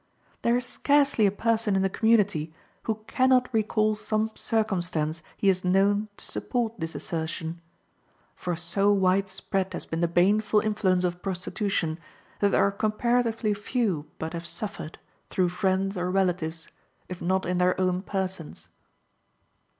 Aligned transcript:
There 0.41 0.57
is 0.57 0.65
scarcely 0.65 1.27
a 1.27 1.31
person 1.31 1.75
in 1.75 1.83
the 1.83 1.87
community 1.87 2.51
who 2.85 3.03
can 3.05 3.29
not 3.29 3.53
recall 3.53 3.95
some 3.95 4.31
circumstance 4.33 5.21
he 5.37 5.47
has 5.47 5.63
known 5.63 6.07
to 6.17 6.25
support 6.25 6.79
this 6.79 6.95
assertion; 6.95 7.61
for 8.35 8.55
so 8.55 8.91
wide 8.91 9.29
spread 9.29 9.73
has 9.73 9.85
been 9.85 9.99
the 10.01 10.07
baneful 10.07 10.59
influence 10.59 11.03
of 11.03 11.21
prostitution, 11.21 11.99
that 12.39 12.49
there 12.49 12.65
are 12.65 12.71
comparatively 12.71 13.53
few 13.53 14.07
but 14.17 14.33
have 14.33 14.47
suffered, 14.47 14.97
through 15.29 15.49
friends 15.49 15.95
or 15.95 16.09
relatives, 16.09 16.67
if 17.07 17.21
not 17.21 17.45
in 17.45 17.59
their 17.59 17.79
own 17.79 18.01
persons. 18.01 18.69